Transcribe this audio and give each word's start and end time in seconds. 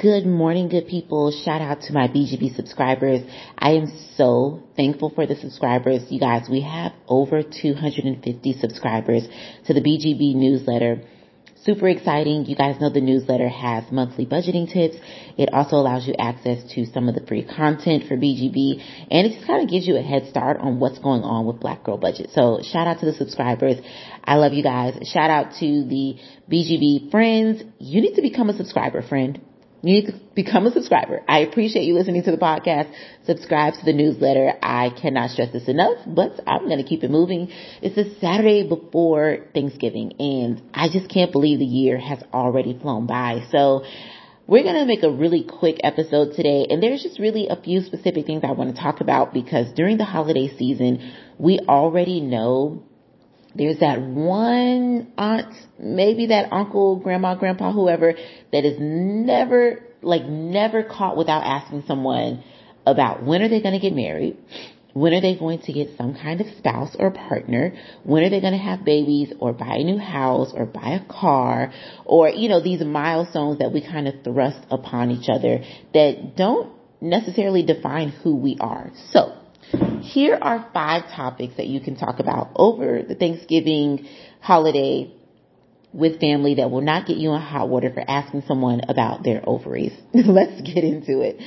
Good 0.00 0.24
morning, 0.24 0.70
good 0.70 0.86
people. 0.86 1.30
Shout 1.30 1.60
out 1.60 1.82
to 1.82 1.92
my 1.92 2.08
BGB 2.08 2.56
subscribers. 2.56 3.20
I 3.58 3.72
am 3.72 3.92
so 4.16 4.62
thankful 4.74 5.10
for 5.10 5.26
the 5.26 5.36
subscribers. 5.36 6.06
You 6.08 6.18
guys, 6.18 6.48
we 6.50 6.62
have 6.62 6.92
over 7.06 7.42
250 7.42 8.52
subscribers 8.54 9.28
to 9.66 9.74
the 9.74 9.82
BGB 9.82 10.36
newsletter. 10.36 11.02
Super 11.64 11.88
exciting. 11.88 12.46
You 12.46 12.56
guys 12.56 12.80
know 12.80 12.88
the 12.88 13.02
newsletter 13.02 13.50
has 13.50 13.92
monthly 13.92 14.24
budgeting 14.24 14.72
tips. 14.72 14.96
It 15.36 15.52
also 15.52 15.76
allows 15.76 16.06
you 16.06 16.14
access 16.18 16.62
to 16.72 16.86
some 16.86 17.06
of 17.10 17.14
the 17.14 17.26
free 17.26 17.44
content 17.44 18.04
for 18.08 18.16
BGB 18.16 18.82
and 19.10 19.26
it 19.26 19.34
just 19.34 19.46
kind 19.46 19.62
of 19.62 19.68
gives 19.68 19.86
you 19.86 19.98
a 19.98 20.02
head 20.02 20.28
start 20.30 20.56
on 20.60 20.80
what's 20.80 20.98
going 20.98 21.24
on 21.24 21.44
with 21.44 21.60
Black 21.60 21.84
Girl 21.84 21.98
Budget. 21.98 22.30
So 22.32 22.60
shout 22.62 22.86
out 22.86 23.00
to 23.00 23.04
the 23.06 23.12
subscribers. 23.12 23.76
I 24.24 24.36
love 24.36 24.54
you 24.54 24.62
guys. 24.62 25.06
Shout 25.12 25.28
out 25.28 25.52
to 25.60 25.84
the 25.84 26.16
BGB 26.50 27.10
friends. 27.10 27.62
You 27.78 28.00
need 28.00 28.14
to 28.14 28.22
become 28.22 28.48
a 28.48 28.56
subscriber, 28.56 29.02
friend. 29.02 29.42
You 29.82 29.94
need 29.94 30.06
to 30.06 30.20
become 30.34 30.66
a 30.66 30.72
subscriber. 30.72 31.22
I 31.26 31.38
appreciate 31.38 31.84
you 31.84 31.94
listening 31.94 32.22
to 32.24 32.30
the 32.30 32.36
podcast. 32.36 32.92
Subscribe 33.24 33.74
to 33.74 33.84
the 33.84 33.94
newsletter. 33.94 34.52
I 34.62 34.90
cannot 34.90 35.30
stress 35.30 35.52
this 35.52 35.68
enough, 35.68 35.98
but 36.06 36.38
I'm 36.46 36.66
going 36.66 36.82
to 36.82 36.84
keep 36.84 37.02
it 37.02 37.10
moving. 37.10 37.48
It's 37.80 37.96
the 37.96 38.14
Saturday 38.20 38.68
before 38.68 39.46
Thanksgiving 39.54 40.12
and 40.18 40.62
I 40.74 40.88
just 40.92 41.08
can't 41.08 41.32
believe 41.32 41.60
the 41.60 41.64
year 41.64 41.98
has 41.98 42.22
already 42.34 42.78
flown 42.78 43.06
by. 43.06 43.46
So 43.50 43.84
we're 44.46 44.64
going 44.64 44.74
to 44.74 44.84
make 44.84 45.02
a 45.02 45.10
really 45.10 45.44
quick 45.44 45.78
episode 45.82 46.34
today 46.34 46.66
and 46.68 46.82
there's 46.82 47.02
just 47.02 47.18
really 47.18 47.48
a 47.48 47.56
few 47.56 47.80
specific 47.80 48.26
things 48.26 48.42
I 48.44 48.52
want 48.52 48.74
to 48.76 48.82
talk 48.82 49.00
about 49.00 49.32
because 49.32 49.72
during 49.72 49.96
the 49.96 50.04
holiday 50.04 50.54
season, 50.58 51.12
we 51.38 51.58
already 51.60 52.20
know 52.20 52.82
there's 53.54 53.80
that 53.80 54.00
one 54.00 55.12
aunt, 55.18 55.54
maybe 55.78 56.26
that 56.26 56.52
uncle, 56.52 56.96
grandma, 56.96 57.34
grandpa, 57.34 57.72
whoever 57.72 58.14
that 58.52 58.64
is 58.64 58.76
never, 58.78 59.82
like 60.02 60.24
never 60.24 60.82
caught 60.82 61.16
without 61.16 61.42
asking 61.42 61.84
someone 61.86 62.44
about 62.86 63.24
when 63.24 63.42
are 63.42 63.48
they 63.48 63.60
going 63.60 63.74
to 63.74 63.80
get 63.80 63.94
married? 63.94 64.36
When 64.92 65.12
are 65.12 65.20
they 65.20 65.36
going 65.36 65.60
to 65.62 65.72
get 65.72 65.96
some 65.96 66.14
kind 66.14 66.40
of 66.40 66.48
spouse 66.58 66.96
or 66.98 67.10
partner? 67.12 67.74
When 68.02 68.24
are 68.24 68.30
they 68.30 68.40
going 68.40 68.54
to 68.54 68.58
have 68.58 68.84
babies 68.84 69.32
or 69.38 69.52
buy 69.52 69.76
a 69.76 69.84
new 69.84 69.98
house 69.98 70.52
or 70.54 70.66
buy 70.66 71.00
a 71.00 71.12
car 71.12 71.72
or, 72.04 72.28
you 72.28 72.48
know, 72.48 72.60
these 72.60 72.82
milestones 72.82 73.58
that 73.58 73.72
we 73.72 73.82
kind 73.82 74.08
of 74.08 74.24
thrust 74.24 74.58
upon 74.70 75.10
each 75.10 75.28
other 75.28 75.62
that 75.94 76.36
don't 76.36 76.72
necessarily 77.00 77.62
define 77.62 78.08
who 78.08 78.36
we 78.36 78.56
are. 78.60 78.90
So 79.10 79.39
here 80.02 80.38
are 80.40 80.68
five 80.72 81.04
topics 81.14 81.56
that 81.56 81.66
you 81.66 81.80
can 81.80 81.96
talk 81.96 82.18
about 82.18 82.50
over 82.56 83.02
the 83.02 83.14
Thanksgiving 83.14 84.08
holiday 84.40 85.12
with 85.92 86.20
family 86.20 86.54
that 86.56 86.70
will 86.70 86.80
not 86.80 87.06
get 87.06 87.16
you 87.16 87.32
in 87.32 87.40
hot 87.40 87.68
water 87.68 87.90
for 87.92 88.04
asking 88.06 88.42
someone 88.46 88.80
about 88.88 89.24
their 89.24 89.42
ovaries. 89.48 89.92
Let's 90.14 90.60
get 90.62 90.84
into 90.84 91.20
it. 91.20 91.40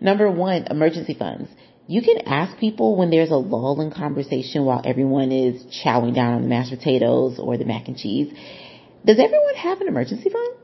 Number 0.00 0.30
one, 0.30 0.66
emergency 0.70 1.14
funds. 1.14 1.48
You 1.88 2.02
can 2.02 2.26
ask 2.26 2.58
people 2.58 2.96
when 2.96 3.10
there's 3.10 3.30
a 3.30 3.36
lull 3.36 3.80
in 3.80 3.92
conversation 3.92 4.64
while 4.64 4.82
everyone 4.84 5.30
is 5.30 5.62
chowing 5.84 6.14
down 6.14 6.34
on 6.34 6.42
the 6.42 6.48
mashed 6.48 6.70
potatoes 6.70 7.38
or 7.38 7.56
the 7.56 7.64
mac 7.64 7.86
and 7.86 7.96
cheese. 7.96 8.32
Does 9.04 9.20
everyone 9.20 9.54
have 9.54 9.80
an 9.80 9.88
emergency 9.88 10.28
fund? 10.28 10.56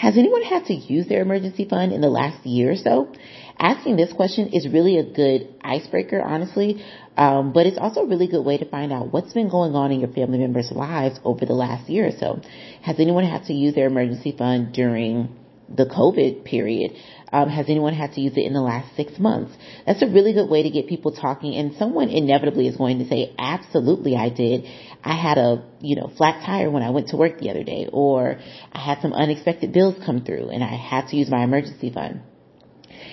Has 0.00 0.16
anyone 0.16 0.40
had 0.40 0.64
to 0.64 0.74
use 0.74 1.08
their 1.08 1.20
emergency 1.20 1.66
fund 1.68 1.92
in 1.92 2.00
the 2.00 2.08
last 2.08 2.46
year 2.46 2.70
or 2.70 2.76
so? 2.76 3.12
Asking 3.58 3.96
this 3.96 4.10
question 4.14 4.48
is 4.48 4.66
really 4.66 4.96
a 4.96 5.04
good 5.04 5.54
icebreaker, 5.60 6.22
honestly, 6.22 6.82
um, 7.18 7.52
but 7.52 7.66
it's 7.66 7.76
also 7.76 8.00
a 8.00 8.06
really 8.06 8.26
good 8.26 8.42
way 8.42 8.56
to 8.56 8.64
find 8.64 8.94
out 8.94 9.12
what's 9.12 9.34
been 9.34 9.50
going 9.50 9.74
on 9.74 9.92
in 9.92 10.00
your 10.00 10.08
family 10.08 10.38
members' 10.38 10.72
lives 10.72 11.20
over 11.22 11.44
the 11.44 11.52
last 11.52 11.90
year 11.90 12.06
or 12.06 12.12
so. 12.18 12.40
Has 12.80 12.98
anyone 12.98 13.24
had 13.24 13.44
to 13.48 13.52
use 13.52 13.74
their 13.74 13.88
emergency 13.88 14.34
fund 14.34 14.72
during 14.72 15.36
the 15.74 15.86
COVID 15.86 16.44
period? 16.44 16.92
Um, 17.32 17.48
has 17.48 17.66
anyone 17.68 17.94
had 17.94 18.12
to 18.14 18.20
use 18.20 18.32
it 18.36 18.44
in 18.44 18.52
the 18.52 18.60
last 18.60 18.96
six 18.96 19.18
months? 19.18 19.52
That's 19.86 20.02
a 20.02 20.06
really 20.06 20.32
good 20.32 20.50
way 20.50 20.64
to 20.64 20.70
get 20.70 20.88
people 20.88 21.12
talking 21.12 21.54
and 21.54 21.74
someone 21.76 22.08
inevitably 22.08 22.66
is 22.66 22.76
going 22.76 22.98
to 22.98 23.08
say, 23.08 23.34
absolutely 23.38 24.16
I 24.16 24.30
did. 24.30 24.64
I 25.04 25.14
had 25.14 25.38
a, 25.38 25.64
you 25.80 25.94
know, 25.94 26.10
flat 26.16 26.44
tire 26.44 26.70
when 26.70 26.82
I 26.82 26.90
went 26.90 27.08
to 27.08 27.16
work 27.16 27.38
the 27.38 27.50
other 27.50 27.62
day 27.62 27.88
or 27.92 28.40
I 28.72 28.78
had 28.78 29.00
some 29.00 29.12
unexpected 29.12 29.72
bills 29.72 29.94
come 30.04 30.24
through 30.24 30.50
and 30.50 30.64
I 30.64 30.74
had 30.74 31.08
to 31.08 31.16
use 31.16 31.30
my 31.30 31.44
emergency 31.44 31.92
fund. 31.92 32.22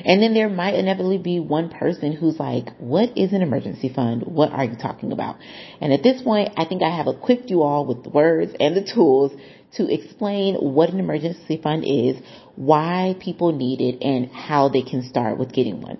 And 0.06 0.22
then 0.22 0.34
there 0.34 0.50
might 0.50 0.75
inevitably 0.75 1.18
be 1.18 1.40
one 1.40 1.69
person 1.69 2.13
who's 2.13 2.40
like, 2.40 2.75
what 2.78 3.18
is 3.18 3.34
an 3.34 3.41
emergency 3.41 3.90
fund? 3.94 4.24
What 4.24 4.52
are 4.52 4.66
you 4.66 4.75
talking 4.75 5.12
about? 5.12 5.38
And 5.81 5.94
at 5.94 6.03
this 6.03 6.22
point, 6.22 6.52
I 6.58 6.66
think 6.66 6.84
I 6.84 6.96
have 6.96 7.08
equipped 7.08 7.50
you 7.50 7.63
all 7.63 7.85
with 7.85 8.03
the 8.03 8.09
words 8.09 8.53
and 8.59 8.75
the 8.75 8.84
tools 8.94 9.31
to 9.74 9.91
explain 9.94 10.56
what 10.56 10.90
an 10.90 11.00
emergency 11.00 11.59
fund 11.62 11.84
is, 11.85 12.18
why 12.56 13.16
people 13.19 13.52
need 13.52 13.81
it, 13.81 14.02
and 14.02 14.31
how 14.31 14.69
they 14.69 14.81
can 14.81 15.03
start 15.03 15.38
with 15.38 15.52
getting 15.52 15.81
one. 15.81 15.97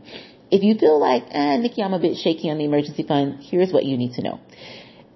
If 0.50 0.64
you 0.64 0.76
feel 0.78 1.00
like, 1.00 1.24
eh, 1.32 1.58
Nikki, 1.58 1.84
I'm 1.84 1.94
a 1.94 2.00
bit 2.00 2.18
shaky 2.18 2.50
on 2.50 2.58
the 2.58 2.64
emergency 2.66 3.04
fund, 3.04 3.40
here's 3.42 3.74
what 3.74 3.84
you 3.84 3.98
need 3.98 4.14
to 4.14 4.22
know. 4.22 4.40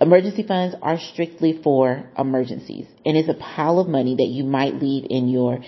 Emergency 0.02 0.44
funds 0.44 0.76
are 0.82 0.98
strictly 0.98 1.62
for 1.64 2.10
emergencies 2.18 2.88
and 3.06 3.16
it's 3.16 3.30
a 3.30 3.36
pile 3.36 3.78
of 3.78 3.88
money 3.88 4.16
that 4.16 4.26
you 4.26 4.44
might 4.44 4.82
leave 4.82 5.06
in 5.08 5.28
your 5.28 5.60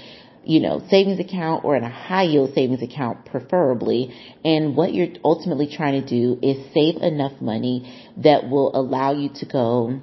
you 0.46 0.60
know, 0.60 0.82
savings 0.90 1.20
account 1.20 1.64
or 1.64 1.76
in 1.76 1.84
a 1.84 1.90
high 1.90 2.24
yield 2.24 2.54
savings 2.54 2.82
account 2.82 3.26
preferably. 3.26 4.14
And 4.44 4.76
what 4.76 4.94
you're 4.94 5.16
ultimately 5.24 5.68
trying 5.74 6.02
to 6.02 6.08
do 6.08 6.40
is 6.42 6.58
save 6.74 7.02
enough 7.02 7.42
money 7.42 8.12
that 8.18 8.50
will 8.50 8.76
allow 8.76 9.14
you 9.14 9.30
to 9.36 9.46
go 9.46 10.00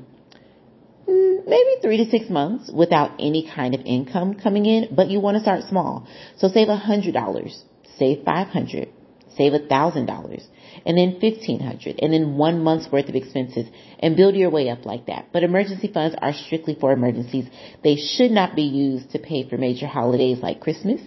mm, 1.09 1.47
maybe 1.47 1.77
three 1.83 1.99
to 1.99 2.11
six 2.11 2.31
months 2.31 2.71
without 2.73 3.13
any 3.19 3.51
kind 3.55 3.75
of 3.75 3.81
income 3.83 4.35
coming 4.35 4.67
in, 4.67 4.95
but 4.95 5.09
you 5.09 5.21
want 5.21 5.37
to 5.37 5.43
start 5.43 5.65
small. 5.69 6.07
So 6.39 6.49
save 6.49 6.69
a 6.69 6.77
hundred 6.77 7.15
dollars, 7.15 7.63
save 7.99 8.25
five 8.25 8.49
hundred, 8.49 8.89
save 9.37 9.53
a 9.53 9.67
thousand 9.67 10.07
dollars 10.07 10.47
and 10.87 10.97
then 10.97 11.19
1500 11.21 11.99
and 12.01 12.13
then 12.13 12.37
one 12.37 12.63
month's 12.63 12.91
worth 12.91 13.09
of 13.09 13.15
expenses 13.15 13.67
and 13.99 14.17
build 14.17 14.35
your 14.35 14.51
way 14.51 14.69
up 14.69 14.85
like 14.87 15.07
that. 15.07 15.29
But 15.33 15.43
emergency 15.43 15.91
funds 15.93 16.17
are 16.21 16.33
strictly 16.33 16.77
for 16.81 16.93
emergencies. 16.93 17.47
They 17.83 17.97
should 17.97 18.31
not 18.31 18.57
be 18.57 18.63
used 18.63 19.11
to 19.11 19.19
pay 19.19 19.49
for 19.49 19.57
major 19.57 19.87
holidays 19.87 20.39
like 20.43 20.61
Christmas 20.61 21.01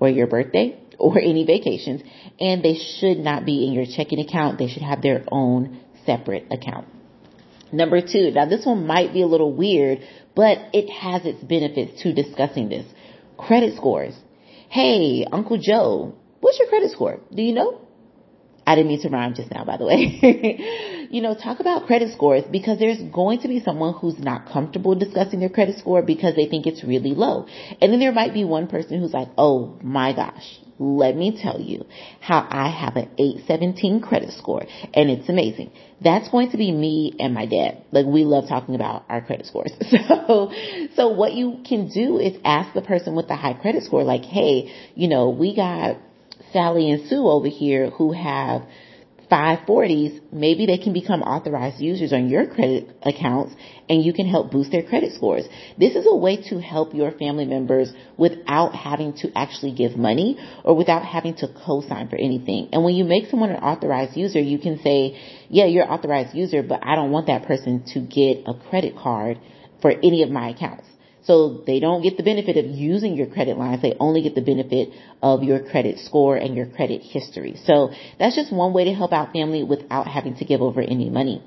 or 0.00 0.08
your 0.08 0.26
birthday 0.26 0.80
or 0.98 1.18
any 1.22 1.44
vacations 1.44 2.02
and 2.40 2.62
they 2.62 2.76
should 2.98 3.18
not 3.18 3.44
be 3.44 3.66
in 3.66 3.72
your 3.72 3.86
checking 3.86 4.20
account. 4.20 4.58
They 4.58 4.68
should 4.68 4.82
have 4.82 5.02
their 5.02 5.24
own 5.30 5.80
separate 6.04 6.46
account. 6.50 6.86
Number 7.72 8.00
two, 8.00 8.30
now 8.30 8.46
this 8.46 8.64
one 8.64 8.86
might 8.86 9.12
be 9.12 9.22
a 9.22 9.26
little 9.26 9.52
weird, 9.52 9.98
but 10.34 10.58
it 10.72 10.88
has 10.88 11.24
its 11.24 11.42
benefits 11.42 12.02
to 12.02 12.12
discussing 12.12 12.68
this. 12.68 12.86
Credit 13.36 13.76
scores. 13.76 14.14
Hey, 14.68 15.26
Uncle 15.30 15.58
Joe, 15.58 16.14
what's 16.46 16.60
your 16.60 16.68
credit 16.68 16.92
score? 16.92 17.18
Do 17.34 17.42
you 17.42 17.52
know? 17.52 17.80
I 18.64 18.76
didn't 18.76 18.86
mean 18.86 19.02
to 19.02 19.08
rhyme 19.08 19.34
just 19.34 19.50
now, 19.50 19.64
by 19.64 19.78
the 19.78 19.84
way. 19.84 21.08
you 21.10 21.20
know, 21.20 21.34
talk 21.34 21.58
about 21.58 21.86
credit 21.86 22.12
scores 22.12 22.44
because 22.50 22.78
there's 22.78 23.02
going 23.12 23.40
to 23.40 23.48
be 23.48 23.58
someone 23.58 23.94
who's 23.94 24.16
not 24.20 24.48
comfortable 24.48 24.94
discussing 24.94 25.40
their 25.40 25.48
credit 25.48 25.76
score 25.78 26.02
because 26.02 26.36
they 26.36 26.46
think 26.46 26.66
it's 26.66 26.84
really 26.84 27.14
low. 27.14 27.46
And 27.80 27.92
then 27.92 27.98
there 27.98 28.12
might 28.12 28.32
be 28.32 28.44
one 28.44 28.68
person 28.68 29.00
who's 29.00 29.12
like, 29.12 29.26
oh 29.36 29.76
my 29.82 30.14
gosh, 30.14 30.60
let 30.78 31.16
me 31.16 31.36
tell 31.40 31.60
you 31.60 31.84
how 32.20 32.46
I 32.48 32.68
have 32.68 32.94
an 32.94 33.10
817 33.18 34.00
credit 34.00 34.30
score 34.32 34.64
and 34.94 35.10
it's 35.10 35.28
amazing. 35.28 35.72
That's 36.00 36.28
going 36.28 36.52
to 36.52 36.56
be 36.56 36.70
me 36.70 37.16
and 37.18 37.34
my 37.34 37.46
dad. 37.46 37.82
Like 37.90 38.06
we 38.06 38.24
love 38.24 38.48
talking 38.48 38.76
about 38.76 39.04
our 39.08 39.20
credit 39.20 39.46
scores. 39.46 39.72
So, 40.26 40.52
so 40.94 41.08
what 41.08 41.34
you 41.34 41.60
can 41.66 41.88
do 41.88 42.18
is 42.18 42.36
ask 42.44 42.74
the 42.74 42.82
person 42.82 43.14
with 43.14 43.28
the 43.28 43.36
high 43.36 43.54
credit 43.54 43.84
score 43.84 44.02
like, 44.04 44.24
hey, 44.24 44.72
you 44.94 45.08
know, 45.08 45.30
we 45.30 45.54
got 45.54 45.96
Sally 46.56 46.90
and 46.90 47.06
Sue 47.06 47.28
over 47.28 47.48
here 47.48 47.90
who 47.90 48.12
have 48.12 48.62
540s, 49.30 50.20
maybe 50.32 50.64
they 50.64 50.78
can 50.78 50.94
become 50.94 51.20
authorized 51.20 51.80
users 51.80 52.14
on 52.14 52.30
your 52.30 52.46
credit 52.46 52.96
accounts 53.02 53.54
and 53.90 54.02
you 54.02 54.14
can 54.14 54.26
help 54.26 54.52
boost 54.52 54.70
their 54.70 54.82
credit 54.82 55.12
scores. 55.12 55.44
This 55.76 55.94
is 55.94 56.06
a 56.08 56.16
way 56.16 56.36
to 56.48 56.58
help 56.58 56.94
your 56.94 57.10
family 57.10 57.44
members 57.44 57.92
without 58.16 58.74
having 58.74 59.12
to 59.18 59.30
actually 59.36 59.74
give 59.74 59.98
money 59.98 60.38
or 60.64 60.74
without 60.74 61.04
having 61.04 61.34
to 61.36 61.48
co-sign 61.66 62.08
for 62.08 62.16
anything. 62.16 62.70
And 62.72 62.82
when 62.82 62.94
you 62.94 63.04
make 63.04 63.28
someone 63.28 63.50
an 63.50 63.62
authorized 63.62 64.16
user, 64.16 64.40
you 64.40 64.58
can 64.58 64.80
say, 64.82 65.20
yeah, 65.50 65.66
you're 65.66 65.92
authorized 65.92 66.34
user, 66.34 66.62
but 66.62 66.80
I 66.82 66.94
don't 66.94 67.10
want 67.10 67.26
that 67.26 67.46
person 67.46 67.84
to 67.92 68.00
get 68.00 68.44
a 68.46 68.54
credit 68.70 68.96
card 68.96 69.38
for 69.82 69.90
any 69.90 70.22
of 70.22 70.30
my 70.30 70.50
accounts. 70.50 70.86
So 71.26 71.62
they 71.66 71.80
don't 71.80 72.02
get 72.02 72.16
the 72.16 72.22
benefit 72.22 72.56
of 72.56 72.66
using 72.66 73.16
your 73.16 73.26
credit 73.26 73.58
lines. 73.58 73.82
They 73.82 73.94
only 73.98 74.22
get 74.22 74.36
the 74.36 74.42
benefit 74.42 74.90
of 75.22 75.42
your 75.42 75.58
credit 75.58 75.98
score 75.98 76.36
and 76.36 76.56
your 76.56 76.66
credit 76.66 77.02
history. 77.02 77.56
So 77.64 77.90
that's 78.18 78.36
just 78.36 78.52
one 78.52 78.72
way 78.72 78.84
to 78.84 78.94
help 78.94 79.12
out 79.12 79.32
family 79.32 79.64
without 79.64 80.06
having 80.06 80.36
to 80.36 80.44
give 80.44 80.62
over 80.62 80.80
any 80.80 81.10
money. 81.10 81.42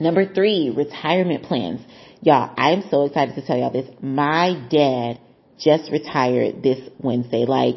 Number 0.00 0.32
three, 0.32 0.70
retirement 0.70 1.42
plans. 1.42 1.80
Y'all, 2.22 2.54
I'm 2.56 2.84
so 2.88 3.04
excited 3.06 3.34
to 3.34 3.44
tell 3.44 3.56
y'all 3.56 3.72
this. 3.72 3.88
My 4.00 4.54
dad 4.70 5.20
just 5.58 5.90
retired 5.90 6.62
this 6.62 6.78
Wednesday. 7.00 7.46
Like, 7.46 7.76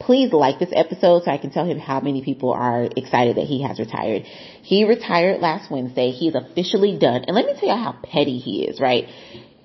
please 0.00 0.32
like 0.32 0.58
this 0.58 0.70
episode 0.74 1.22
so 1.24 1.30
I 1.30 1.38
can 1.38 1.50
tell 1.50 1.64
him 1.64 1.78
how 1.78 2.00
many 2.00 2.24
people 2.24 2.52
are 2.52 2.88
excited 2.96 3.36
that 3.36 3.46
he 3.46 3.62
has 3.62 3.78
retired. 3.78 4.22
He 4.62 4.84
retired 4.84 5.40
last 5.40 5.70
Wednesday. 5.70 6.10
He's 6.10 6.34
officially 6.34 6.98
done. 6.98 7.24
And 7.26 7.36
let 7.36 7.46
me 7.46 7.54
tell 7.54 7.68
you 7.68 7.82
how 7.84 7.96
petty 8.02 8.38
he 8.38 8.64
is, 8.64 8.80
right? 8.80 9.04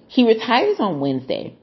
He 0.08 0.26
retires 0.28 0.78
on 0.80 1.00
Wednesday. 1.00 1.58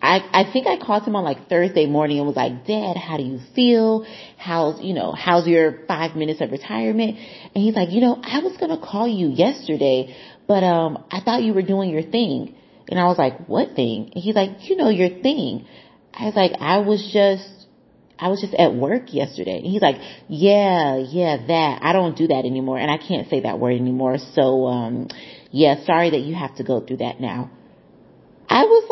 I, 0.00 0.20
I 0.32 0.52
think 0.52 0.68
I 0.68 0.78
called 0.78 1.02
him 1.02 1.16
on 1.16 1.24
like 1.24 1.48
Thursday 1.48 1.86
morning 1.86 2.18
and 2.18 2.26
was 2.26 2.36
like, 2.36 2.66
Dad, 2.66 2.96
how 2.96 3.16
do 3.16 3.24
you 3.24 3.40
feel? 3.54 4.06
How's, 4.36 4.80
you 4.80 4.94
know, 4.94 5.12
how's 5.12 5.46
your 5.46 5.86
five 5.88 6.14
minutes 6.14 6.40
of 6.40 6.52
retirement? 6.52 7.18
And 7.18 7.64
he's 7.64 7.74
like, 7.74 7.90
you 7.90 8.00
know, 8.00 8.20
I 8.22 8.38
was 8.38 8.56
going 8.58 8.70
to 8.70 8.84
call 8.84 9.08
you 9.08 9.28
yesterday, 9.28 10.16
but, 10.46 10.62
um, 10.62 11.04
I 11.10 11.20
thought 11.20 11.42
you 11.42 11.52
were 11.52 11.62
doing 11.62 11.90
your 11.90 12.02
thing. 12.02 12.54
And 12.88 12.98
I 12.98 13.04
was 13.04 13.18
like, 13.18 13.46
what 13.48 13.74
thing? 13.74 14.12
And 14.14 14.22
he's 14.22 14.36
like, 14.36 14.68
you 14.68 14.76
know, 14.76 14.88
your 14.88 15.20
thing. 15.20 15.66
I 16.14 16.26
was 16.26 16.34
like, 16.36 16.52
I 16.60 16.78
was 16.78 17.10
just, 17.12 17.66
I 18.18 18.28
was 18.28 18.40
just 18.40 18.54
at 18.54 18.74
work 18.74 19.12
yesterday. 19.12 19.58
And 19.58 19.66
he's 19.66 19.82
like, 19.82 19.96
yeah, 20.28 20.96
yeah, 20.96 21.36
that. 21.48 21.80
I 21.82 21.92
don't 21.92 22.16
do 22.16 22.28
that 22.28 22.44
anymore. 22.44 22.78
And 22.78 22.90
I 22.90 22.98
can't 22.98 23.28
say 23.28 23.40
that 23.40 23.58
word 23.58 23.74
anymore. 23.74 24.18
So, 24.34 24.66
um, 24.66 25.08
yeah, 25.50 25.84
sorry 25.84 26.10
that 26.10 26.20
you 26.20 26.34
have 26.34 26.56
to 26.56 26.64
go 26.64 26.80
through 26.80 26.98
that 26.98 27.20
now. 27.20 27.50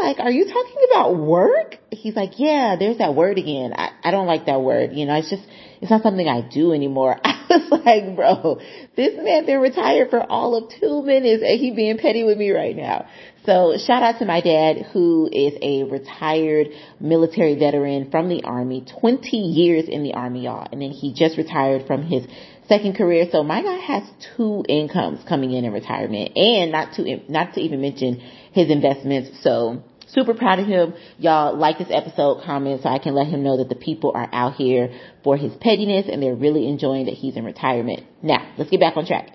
Like, 0.06 0.20
are 0.20 0.30
you 0.30 0.44
talking 0.44 0.76
about 0.92 1.16
work? 1.16 1.78
He's 1.90 2.14
like, 2.14 2.38
yeah, 2.38 2.76
there's 2.78 2.98
that 2.98 3.16
word 3.16 3.38
again. 3.38 3.72
I, 3.76 3.90
I 4.04 4.12
don't 4.12 4.28
like 4.28 4.46
that 4.46 4.62
word. 4.62 4.92
You 4.92 5.04
know, 5.04 5.16
it's 5.16 5.28
just, 5.28 5.42
it's 5.80 5.90
not 5.90 6.04
something 6.04 6.28
I 6.28 6.48
do 6.48 6.72
anymore. 6.72 7.18
I 7.24 7.44
was 7.50 7.82
like, 7.84 8.14
bro, 8.14 8.60
this 8.94 9.14
man 9.16 9.46
been 9.46 9.58
retired 9.58 10.10
for 10.10 10.22
all 10.22 10.54
of 10.54 10.70
two 10.80 11.02
minutes 11.02 11.42
and 11.44 11.58
he 11.58 11.72
being 11.72 11.98
petty 11.98 12.22
with 12.22 12.38
me 12.38 12.52
right 12.52 12.76
now. 12.76 13.08
So 13.46 13.76
shout 13.84 14.04
out 14.04 14.20
to 14.20 14.26
my 14.26 14.40
dad 14.40 14.86
who 14.92 15.28
is 15.32 15.54
a 15.60 15.82
retired 15.82 16.68
military 17.00 17.58
veteran 17.58 18.08
from 18.12 18.28
the 18.28 18.44
army, 18.44 18.86
20 19.00 19.36
years 19.36 19.88
in 19.88 20.04
the 20.04 20.14
army, 20.14 20.44
y'all. 20.44 20.68
And 20.70 20.82
then 20.82 20.90
he 20.90 21.14
just 21.14 21.36
retired 21.36 21.88
from 21.88 22.04
his 22.04 22.24
second 22.68 22.96
career. 22.96 23.26
So 23.32 23.42
my 23.42 23.60
guy 23.60 23.78
has 23.78 24.04
two 24.36 24.64
incomes 24.68 25.18
coming 25.28 25.50
in 25.50 25.64
in 25.64 25.72
retirement 25.72 26.36
and 26.36 26.70
not 26.70 26.94
to, 26.94 27.20
not 27.28 27.54
to 27.54 27.60
even 27.60 27.80
mention 27.80 28.20
his 28.52 28.70
investments. 28.70 29.42
So 29.42 29.82
super 30.08 30.34
proud 30.34 30.58
of 30.58 30.66
him. 30.66 30.94
Y'all 31.18 31.56
like 31.56 31.78
this 31.78 31.88
episode, 31.90 32.42
comment 32.44 32.82
so 32.82 32.88
I 32.88 32.98
can 32.98 33.14
let 33.14 33.26
him 33.26 33.42
know 33.42 33.58
that 33.58 33.68
the 33.68 33.74
people 33.74 34.12
are 34.14 34.28
out 34.32 34.54
here 34.54 34.90
for 35.24 35.36
his 35.36 35.52
pettiness 35.60 36.06
and 36.10 36.22
they're 36.22 36.34
really 36.34 36.68
enjoying 36.68 37.06
that 37.06 37.14
he's 37.14 37.36
in 37.36 37.44
retirement. 37.44 38.04
Now, 38.22 38.52
let's 38.58 38.70
get 38.70 38.80
back 38.80 38.96
on 38.96 39.06
track. 39.06 39.30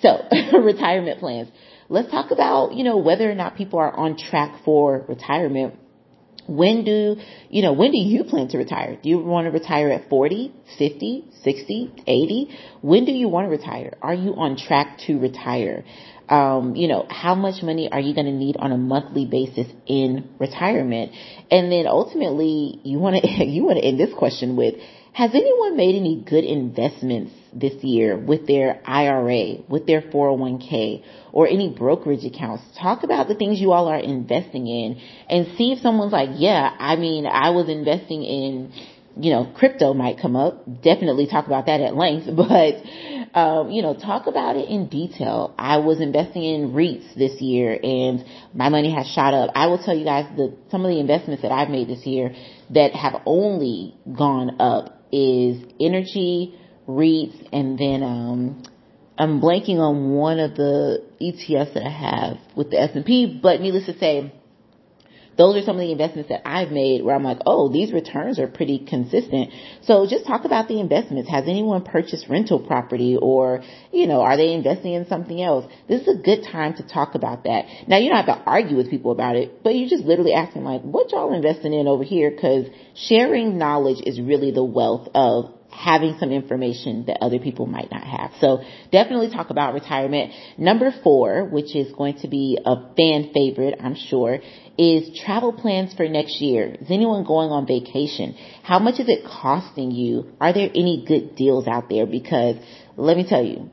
So, 0.00 0.22
retirement 0.60 1.20
plans. 1.20 1.48
Let's 1.88 2.10
talk 2.10 2.30
about, 2.30 2.74
you 2.74 2.84
know, 2.84 2.96
whether 2.98 3.30
or 3.30 3.34
not 3.34 3.56
people 3.56 3.78
are 3.78 3.92
on 3.92 4.16
track 4.16 4.64
for 4.64 5.04
retirement. 5.08 5.74
When 6.46 6.84
do, 6.84 7.16
you 7.48 7.62
know, 7.62 7.72
when 7.72 7.90
do 7.90 7.98
you 7.98 8.24
plan 8.24 8.48
to 8.48 8.58
retire? 8.58 8.98
Do 9.02 9.08
you 9.08 9.18
want 9.18 9.46
to 9.46 9.50
retire 9.50 9.90
at 9.90 10.08
40, 10.08 10.52
50, 10.78 11.24
60, 11.42 11.92
80? 12.06 12.58
When 12.82 13.04
do 13.04 13.12
you 13.12 13.28
want 13.28 13.46
to 13.46 13.50
retire? 13.50 13.94
Are 14.02 14.14
you 14.14 14.34
on 14.34 14.56
track 14.56 14.98
to 15.06 15.18
retire? 15.18 15.84
Um, 16.28 16.74
you 16.74 16.88
know, 16.88 17.06
how 17.08 17.34
much 17.34 17.62
money 17.62 17.90
are 17.90 18.00
you 18.00 18.14
going 18.14 18.26
to 18.26 18.32
need 18.32 18.56
on 18.58 18.72
a 18.72 18.78
monthly 18.78 19.26
basis 19.26 19.66
in 19.86 20.30
retirement? 20.38 21.12
And 21.50 21.70
then 21.70 21.86
ultimately, 21.86 22.80
you 22.82 22.98
want 22.98 23.22
to, 23.22 23.28
you 23.44 23.64
want 23.64 23.78
to 23.78 23.84
end 23.84 23.98
this 23.98 24.12
question 24.16 24.56
with, 24.56 24.74
has 25.12 25.30
anyone 25.34 25.76
made 25.76 25.94
any 25.94 26.24
good 26.28 26.44
investments 26.44 27.32
this 27.54 27.82
year 27.84 28.18
with 28.18 28.46
their 28.46 28.80
IRA, 28.84 29.62
with 29.68 29.86
their 29.86 30.02
401k, 30.02 31.02
or 31.32 31.46
any 31.46 31.74
brokerage 31.76 32.24
accounts? 32.24 32.64
Talk 32.80 33.02
about 33.02 33.28
the 33.28 33.34
things 33.34 33.60
you 33.60 33.72
all 33.72 33.88
are 33.88 33.98
investing 33.98 34.66
in 34.66 35.00
and 35.28 35.56
see 35.56 35.72
if 35.72 35.80
someone's 35.80 36.12
like, 36.12 36.30
yeah, 36.34 36.74
I 36.78 36.96
mean, 36.96 37.26
I 37.26 37.50
was 37.50 37.68
investing 37.68 38.22
in, 38.24 38.72
you 39.16 39.30
know, 39.30 39.52
crypto 39.56 39.94
might 39.94 40.18
come 40.20 40.36
up. 40.36 40.64
Definitely 40.82 41.26
talk 41.26 41.46
about 41.46 41.66
that 41.66 41.80
at 41.80 41.94
length, 41.94 42.26
but, 42.36 43.38
um, 43.38 43.70
you 43.70 43.82
know, 43.82 43.94
talk 43.94 44.26
about 44.26 44.56
it 44.56 44.68
in 44.68 44.88
detail. 44.88 45.54
I 45.58 45.78
was 45.78 46.00
investing 46.00 46.44
in 46.44 46.72
REITs 46.72 47.14
this 47.14 47.40
year 47.40 47.78
and 47.82 48.24
my 48.52 48.68
money 48.68 48.94
has 48.94 49.06
shot 49.06 49.34
up. 49.34 49.50
I 49.54 49.66
will 49.66 49.78
tell 49.78 49.96
you 49.96 50.04
guys 50.04 50.26
the, 50.36 50.56
some 50.70 50.84
of 50.84 50.90
the 50.90 51.00
investments 51.00 51.42
that 51.42 51.52
I've 51.52 51.70
made 51.70 51.88
this 51.88 52.04
year 52.06 52.34
that 52.70 52.92
have 52.92 53.22
only 53.26 53.94
gone 54.16 54.60
up 54.60 55.00
is 55.14 55.62
energy, 55.80 56.58
REITs, 56.88 57.48
and 57.52 57.78
then 57.78 58.02
um, 58.02 58.62
I'm 59.16 59.40
blanking 59.40 59.78
on 59.78 60.12
one 60.12 60.38
of 60.38 60.54
the 60.56 61.04
ETFs 61.20 61.74
that 61.74 61.84
I 61.84 61.90
have 61.90 62.38
with 62.56 62.70
the 62.70 62.80
S&P, 62.80 63.38
but 63.42 63.60
needless 63.60 63.86
to 63.86 63.98
say, 63.98 64.32
those 65.36 65.56
are 65.56 65.62
some 65.62 65.76
of 65.76 65.80
the 65.80 65.90
investments 65.90 66.28
that 66.28 66.46
I've 66.46 66.70
made 66.70 67.02
where 67.02 67.14
I'm 67.14 67.24
like, 67.24 67.38
oh, 67.46 67.72
these 67.72 67.92
returns 67.92 68.38
are 68.38 68.46
pretty 68.46 68.78
consistent. 68.78 69.50
So 69.82 70.06
just 70.08 70.26
talk 70.26 70.44
about 70.44 70.68
the 70.68 70.80
investments. 70.80 71.28
Has 71.30 71.44
anyone 71.48 71.82
purchased 71.82 72.28
rental 72.28 72.60
property 72.60 73.18
or, 73.20 73.62
you 73.92 74.06
know, 74.06 74.20
are 74.20 74.36
they 74.36 74.52
investing 74.52 74.94
in 74.94 75.06
something 75.06 75.42
else? 75.42 75.70
This 75.88 76.02
is 76.02 76.08
a 76.08 76.22
good 76.22 76.44
time 76.44 76.74
to 76.74 76.86
talk 76.86 77.14
about 77.14 77.44
that. 77.44 77.64
Now 77.88 77.98
you 77.98 78.10
don't 78.10 78.24
have 78.24 78.38
to 78.38 78.44
argue 78.44 78.76
with 78.76 78.90
people 78.90 79.10
about 79.10 79.36
it, 79.36 79.62
but 79.64 79.74
you 79.74 79.88
just 79.88 80.04
literally 80.04 80.34
ask 80.34 80.54
them 80.54 80.64
like, 80.64 80.82
what 80.82 81.10
y'all 81.10 81.34
investing 81.34 81.72
in 81.72 81.88
over 81.88 82.04
here? 82.04 82.36
Cause 82.40 82.66
sharing 82.94 83.58
knowledge 83.58 84.02
is 84.06 84.20
really 84.20 84.52
the 84.52 84.64
wealth 84.64 85.08
of 85.14 85.52
having 85.74 86.16
some 86.20 86.30
information 86.30 87.04
that 87.06 87.18
other 87.20 87.38
people 87.38 87.66
might 87.66 87.90
not 87.90 88.04
have. 88.04 88.30
So 88.40 88.62
definitely 88.92 89.30
talk 89.30 89.50
about 89.50 89.74
retirement. 89.74 90.32
Number 90.56 90.94
four, 91.02 91.44
which 91.44 91.74
is 91.74 91.92
going 91.92 92.18
to 92.20 92.28
be 92.28 92.58
a 92.64 92.94
fan 92.94 93.30
favorite, 93.34 93.80
I'm 93.80 93.96
sure, 93.96 94.38
is 94.78 95.18
travel 95.24 95.52
plans 95.52 95.92
for 95.92 96.08
next 96.08 96.40
year. 96.40 96.76
Is 96.80 96.90
anyone 96.90 97.24
going 97.24 97.50
on 97.50 97.66
vacation? 97.66 98.36
How 98.62 98.78
much 98.78 99.00
is 99.00 99.08
it 99.08 99.24
costing 99.26 99.90
you? 99.90 100.32
Are 100.40 100.52
there 100.52 100.70
any 100.70 101.04
good 101.06 101.34
deals 101.34 101.66
out 101.66 101.88
there? 101.88 102.06
Because 102.06 102.56
let 102.96 103.16
me 103.16 103.26
tell 103.28 103.44
you, 103.44 103.70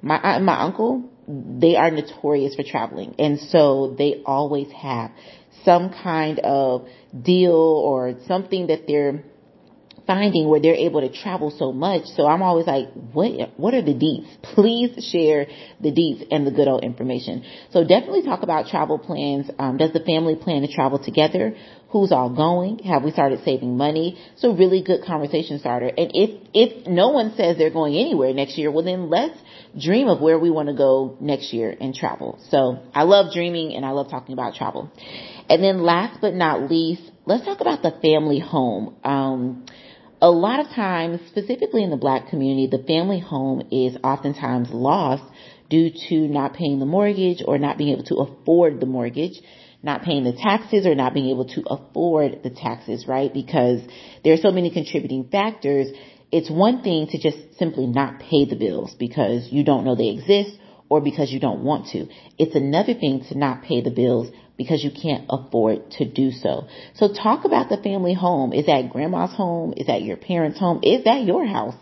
my, 0.00 0.38
my 0.38 0.60
uncle, 0.60 1.10
they 1.28 1.76
are 1.76 1.90
notorious 1.90 2.54
for 2.54 2.62
traveling. 2.62 3.16
And 3.18 3.38
so 3.38 3.94
they 3.98 4.22
always 4.24 4.70
have 4.72 5.10
some 5.64 5.90
kind 5.90 6.38
of 6.40 6.86
deal 7.22 7.52
or 7.52 8.14
something 8.26 8.68
that 8.68 8.86
they're 8.86 9.24
finding 10.06 10.48
where 10.48 10.60
they're 10.60 10.74
able 10.74 11.00
to 11.00 11.10
travel 11.10 11.50
so 11.50 11.72
much. 11.72 12.04
So 12.16 12.26
I'm 12.26 12.42
always 12.42 12.66
like, 12.66 12.92
what, 13.12 13.58
what 13.58 13.74
are 13.74 13.82
the 13.82 13.94
deets? 13.94 14.28
Please 14.54 15.04
share 15.10 15.46
the 15.80 15.90
deets 15.90 16.26
and 16.30 16.46
the 16.46 16.50
good 16.50 16.68
old 16.68 16.84
information. 16.84 17.44
So 17.70 17.84
definitely 17.84 18.22
talk 18.22 18.42
about 18.42 18.66
travel 18.66 18.98
plans. 18.98 19.50
Um, 19.58 19.78
does 19.78 19.92
the 19.92 20.00
family 20.00 20.36
plan 20.36 20.62
to 20.62 20.68
travel 20.68 20.98
together? 20.98 21.56
Who's 21.88 22.10
all 22.10 22.34
going? 22.34 22.80
Have 22.80 23.04
we 23.04 23.12
started 23.12 23.44
saving 23.44 23.76
money? 23.76 24.18
So 24.36 24.54
really 24.54 24.82
good 24.82 25.04
conversation 25.04 25.60
starter. 25.60 25.86
And 25.86 26.10
if, 26.12 26.48
if 26.52 26.86
no 26.86 27.10
one 27.10 27.34
says 27.36 27.56
they're 27.56 27.70
going 27.70 27.94
anywhere 27.94 28.34
next 28.34 28.58
year, 28.58 28.70
well 28.70 28.84
then 28.84 29.08
let's 29.08 29.38
dream 29.80 30.08
of 30.08 30.20
where 30.20 30.38
we 30.38 30.50
want 30.50 30.68
to 30.68 30.74
go 30.74 31.16
next 31.20 31.52
year 31.52 31.74
and 31.80 31.94
travel. 31.94 32.38
So 32.50 32.80
I 32.94 33.04
love 33.04 33.32
dreaming 33.32 33.74
and 33.74 33.86
I 33.86 33.90
love 33.90 34.10
talking 34.10 34.32
about 34.32 34.54
travel. 34.54 34.90
And 35.48 35.62
then 35.62 35.82
last 35.82 36.20
but 36.20 36.34
not 36.34 36.68
least, 36.68 37.02
let's 37.26 37.44
talk 37.44 37.60
about 37.60 37.82
the 37.82 37.92
family 38.02 38.40
home. 38.40 38.96
Um, 39.04 39.66
a 40.20 40.30
lot 40.30 40.60
of 40.60 40.68
times, 40.68 41.20
specifically 41.28 41.82
in 41.82 41.90
the 41.90 41.96
black 41.96 42.28
community, 42.28 42.66
the 42.66 42.82
family 42.84 43.20
home 43.20 43.62
is 43.70 43.96
oftentimes 44.02 44.70
lost 44.70 45.24
due 45.68 45.90
to 46.08 46.28
not 46.28 46.54
paying 46.54 46.78
the 46.78 46.86
mortgage 46.86 47.42
or 47.46 47.58
not 47.58 47.78
being 47.78 47.90
able 47.90 48.04
to 48.04 48.16
afford 48.16 48.80
the 48.80 48.86
mortgage, 48.86 49.40
not 49.82 50.02
paying 50.02 50.24
the 50.24 50.32
taxes 50.32 50.86
or 50.86 50.94
not 50.94 51.14
being 51.14 51.30
able 51.30 51.46
to 51.46 51.62
afford 51.66 52.42
the 52.42 52.50
taxes, 52.50 53.06
right? 53.06 53.32
Because 53.32 53.80
there 54.22 54.34
are 54.34 54.38
so 54.38 54.50
many 54.50 54.70
contributing 54.70 55.28
factors. 55.30 55.88
It's 56.32 56.50
one 56.50 56.82
thing 56.82 57.06
to 57.08 57.18
just 57.18 57.58
simply 57.58 57.86
not 57.86 58.20
pay 58.20 58.44
the 58.44 58.56
bills 58.56 58.94
because 58.98 59.48
you 59.50 59.64
don't 59.64 59.84
know 59.84 59.94
they 59.94 60.08
exist 60.08 60.58
or 60.88 61.00
because 61.00 61.30
you 61.30 61.40
don't 61.40 61.64
want 61.64 61.88
to. 61.88 62.06
It's 62.38 62.54
another 62.54 62.94
thing 62.94 63.24
to 63.28 63.38
not 63.38 63.62
pay 63.62 63.80
the 63.80 63.90
bills 63.90 64.28
because 64.56 64.84
you 64.84 64.90
can't 64.90 65.24
afford 65.28 65.90
to 65.92 66.04
do 66.04 66.30
so. 66.30 66.68
So 66.94 67.12
talk 67.12 67.44
about 67.44 67.68
the 67.68 67.76
family 67.76 68.14
home. 68.14 68.52
Is 68.52 68.66
that 68.66 68.90
grandma's 68.90 69.34
home? 69.34 69.74
Is 69.76 69.88
that 69.88 70.02
your 70.02 70.16
parents' 70.16 70.58
home? 70.58 70.80
Is 70.82 71.04
that 71.04 71.24
your 71.24 71.44
house? 71.46 71.74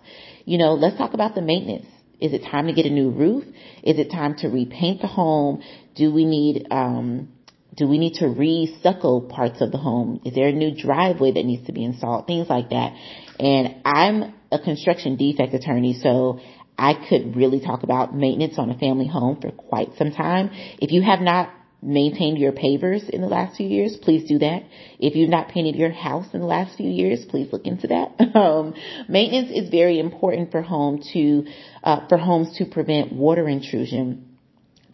You 0.44 0.58
know, 0.58 0.74
let's 0.74 0.96
talk 0.96 1.14
about 1.14 1.34
the 1.34 1.42
maintenance. 1.42 1.86
Is 2.20 2.32
it 2.32 2.44
time 2.44 2.68
to 2.68 2.72
get 2.72 2.86
a 2.86 2.90
new 2.90 3.10
roof? 3.10 3.44
Is 3.82 3.98
it 3.98 4.10
time 4.10 4.36
to 4.38 4.48
repaint 4.48 5.00
the 5.00 5.08
home? 5.08 5.62
Do 5.96 6.12
we 6.12 6.24
need, 6.24 6.68
um, 6.70 7.28
do 7.76 7.88
we 7.88 7.98
need 7.98 8.14
to 8.14 8.28
re-stucco 8.28 9.20
parts 9.20 9.60
of 9.60 9.72
the 9.72 9.78
home? 9.78 10.20
Is 10.24 10.34
there 10.34 10.48
a 10.48 10.52
new 10.52 10.74
driveway 10.74 11.32
that 11.32 11.44
needs 11.44 11.66
to 11.66 11.72
be 11.72 11.84
installed? 11.84 12.26
Things 12.26 12.48
like 12.48 12.70
that. 12.70 12.94
And 13.40 13.76
I'm 13.84 14.34
a 14.52 14.58
construction 14.58 15.16
defect 15.16 15.52
attorney, 15.52 15.98
so 16.00 16.38
I 16.78 16.94
could 17.08 17.36
really 17.36 17.60
talk 17.60 17.82
about 17.82 18.14
maintenance 18.14 18.58
on 18.58 18.70
a 18.70 18.78
family 18.78 19.08
home 19.08 19.40
for 19.40 19.50
quite 19.50 19.88
some 19.98 20.12
time. 20.12 20.50
If 20.80 20.92
you 20.92 21.02
have 21.02 21.20
not 21.20 21.50
maintained 21.82 22.38
your 22.38 22.52
pavers 22.52 23.10
in 23.10 23.20
the 23.20 23.26
last 23.26 23.56
few 23.56 23.66
years, 23.66 23.96
please 24.00 24.28
do 24.28 24.38
that. 24.38 24.62
If 25.00 25.16
you've 25.16 25.28
not 25.28 25.48
painted 25.48 25.74
your 25.74 25.90
house 25.90 26.26
in 26.32 26.40
the 26.40 26.46
last 26.46 26.76
few 26.76 26.88
years, 26.88 27.24
please 27.28 27.52
look 27.52 27.66
into 27.66 27.88
that. 27.88 28.12
Um, 28.42 28.74
maintenance 29.08 29.50
is 29.54 29.68
very 29.68 29.98
important 29.98 30.52
for 30.52 30.62
home 30.62 31.02
to 31.12 31.46
uh, 31.84 32.08
for 32.08 32.16
homes 32.16 32.56
to 32.56 32.64
prevent 32.64 33.12
water 33.12 33.46
intrusion, 33.46 34.36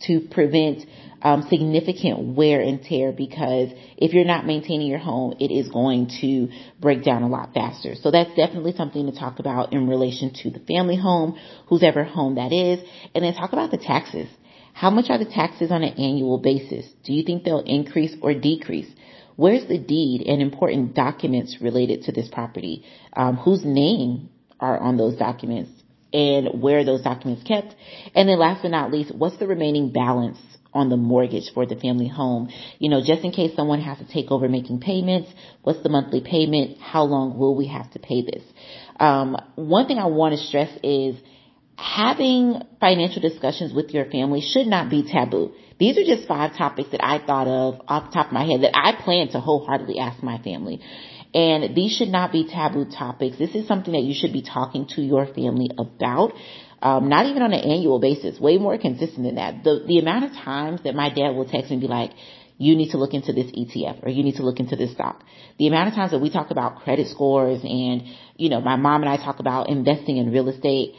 to 0.07 0.21
prevent 0.21 0.85
um, 1.23 1.47
significant 1.49 2.37
wear 2.37 2.61
and 2.61 2.83
tear. 2.83 3.13
Because 3.13 3.71
if 3.97 4.13
you're 4.13 4.25
not 4.25 4.45
maintaining 4.45 4.89
your 4.89 4.99
home, 4.99 5.35
it 5.39 5.53
is 5.53 5.69
going 5.69 6.11
to 6.21 6.49
break 6.81 7.05
down 7.05 7.23
a 7.23 7.29
lot 7.29 7.55
faster. 7.55 7.95
So 7.95 8.11
that's 8.11 8.35
definitely 8.35 8.75
something 8.77 9.07
to 9.07 9.17
talk 9.17 9.39
about 9.39 9.73
in 9.73 9.89
relation 9.89 10.33
to 10.43 10.51
the 10.51 10.61
family 10.61 10.97
home, 10.97 11.39
whose 11.69 11.83
ever 11.83 12.03
home 12.05 12.35
that 12.35 12.53
is, 12.53 12.81
and 13.15 13.25
then 13.25 13.35
talk 13.35 13.53
about 13.53 13.71
the 13.71 13.79
taxes. 13.79 14.29
How 14.79 14.91
much 14.91 15.11
are 15.11 15.19
the 15.19 15.25
taxes 15.25 15.73
on 15.73 15.83
an 15.83 15.95
annual 15.95 16.39
basis? 16.39 16.87
Do 17.03 17.13
you 17.13 17.25
think 17.25 17.43
they'll 17.43 17.59
increase 17.79 18.15
or 18.23 18.33
decrease? 18.33 18.89
Where's 19.35 19.67
the 19.67 19.77
deed 19.77 20.23
and 20.25 20.41
important 20.41 20.95
documents 20.95 21.59
related 21.61 22.05
to 22.05 22.13
this 22.13 22.29
property? 22.29 22.85
Um, 23.13 23.39
whose 23.39 23.65
name 23.65 24.29
are 24.61 24.79
on 24.79 24.97
those 24.97 25.17
documents? 25.17 25.73
And 26.13 26.63
where 26.63 26.79
are 26.79 26.85
those 26.85 27.03
documents 27.03 27.43
kept? 27.43 27.75
And 28.15 28.29
then 28.29 28.39
last 28.39 28.63
but 28.63 28.71
not 28.71 28.93
least, 28.93 29.13
what's 29.13 29.37
the 29.39 29.49
remaining 29.49 29.91
balance 29.91 30.39
on 30.73 30.91
the 30.91 30.97
mortgage 30.97 31.51
for 31.55 31.67
the 31.67 31.75
family 31.75 32.07
home. 32.07 32.51
You 32.79 32.91
know, 32.91 33.01
just 33.05 33.25
in 33.25 33.33
case 33.33 33.57
someone 33.57 33.81
has 33.81 33.99
to 33.99 34.07
take 34.07 34.31
over 34.31 34.49
making 34.49 34.81
payments, 34.81 35.29
what's 35.63 35.83
the 35.83 35.89
monthly 35.89 36.21
payment? 36.21 36.79
How 36.79 37.05
long 37.05 37.39
will 37.39 37.57
we 37.57 37.67
have 37.69 37.91
to 37.93 37.99
pay 37.99 38.23
this? 38.23 38.45
Um, 39.01 39.37
one 39.57 39.87
thing 39.87 39.99
I 39.99 40.07
want 40.07 40.39
to 40.39 40.47
stress 40.47 40.71
is 40.85 41.17
having 41.79 42.61
financial 42.81 43.23
discussions 43.23 43.73
with 43.73 43.91
your 43.91 44.05
family 44.07 44.41
should 44.41 44.67
not 44.67 44.91
be 44.91 45.05
taboo. 45.09 45.53
These 45.79 45.97
are 45.97 46.03
just 46.03 46.27
five 46.27 46.57
topics 46.57 46.91
that 46.91 47.05
I 47.05 47.25
thought 47.25 47.47
of 47.47 47.81
off 47.87 48.11
the 48.11 48.15
top 48.15 48.27
of 48.27 48.33
my 48.33 48.45
head 48.45 48.63
that 48.63 48.77
I 48.77 49.01
plan 49.01 49.29
to 49.29 49.39
wholeheartedly 49.39 50.01
ask 50.01 50.21
my 50.21 50.39
family. 50.39 50.81
And 51.33 51.77
these 51.77 51.93
should 51.93 52.09
not 52.09 52.33
be 52.33 52.49
taboo 52.49 52.87
topics. 52.87 53.39
This 53.39 53.55
is 53.55 53.69
something 53.69 53.93
that 53.93 54.03
you 54.03 54.13
should 54.13 54.33
be 54.33 54.43
talking 54.43 54.89
to 54.97 55.03
your 55.03 55.27
family 55.27 55.71
about 55.79 56.33
um, 56.83 57.09
not 57.09 57.27
even 57.27 57.43
on 57.43 57.53
an 57.53 57.61
annual 57.61 58.01
basis, 58.01 58.41
way 58.41 58.57
more 58.59 58.77
consistent 58.79 59.25
than 59.25 59.37
that. 59.37 59.63
The, 59.63 59.85
the 59.87 59.99
amount 59.99 60.25
of 60.25 60.33
times 60.33 60.83
that 60.83 60.95
my 60.97 61.11
dad 61.11 61.31
will 61.31 61.45
text 61.45 61.71
me 61.71 61.75
and 61.75 61.81
be 61.81 61.89
like, 61.89 62.11
you 62.57 62.75
need 62.75 62.91
to 62.91 62.99
look 62.99 63.15
into 63.15 63.33
this 63.33 63.47
ETF 63.53 64.05
or 64.05 64.09
you 64.09 64.25
need 64.25 64.37
to 64.37 64.43
look 64.43 64.59
into 64.59 64.75
this 64.75 64.93
stock. 64.93 65.23
The 65.59 65.69
amount 65.69 65.89
of 65.91 65.95
times 65.95 66.11
that 66.11 66.19
we 66.19 66.31
talk 66.31 66.51
about 66.51 66.81
credit 66.81 67.07
scores 67.07 67.63
and, 67.63 68.03
you 68.37 68.49
know, 68.49 68.61
my 68.61 68.77
mom 68.77 69.03
and 69.03 69.09
I 69.09 69.17
talk 69.17 69.39
about 69.39 69.69
investing 69.69 70.17
in 70.17 70.33
real 70.33 70.49
estate, 70.49 70.95